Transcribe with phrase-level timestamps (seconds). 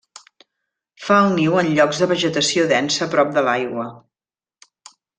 [1.07, 3.89] Fa el niu en llocs de vegetació densa prop de l'aigua.